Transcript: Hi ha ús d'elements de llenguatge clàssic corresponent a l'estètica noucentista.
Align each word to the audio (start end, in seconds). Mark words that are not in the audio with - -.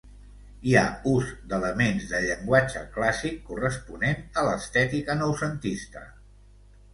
Hi 0.67 0.71
ha 0.79 0.85
ús 1.09 1.27
d'elements 1.51 2.07
de 2.13 2.21
llenguatge 2.23 2.81
clàssic 2.95 3.37
corresponent 3.51 4.25
a 4.43 4.47
l'estètica 4.49 5.19
noucentista. 5.21 6.05